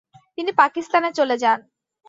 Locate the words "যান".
1.37-1.59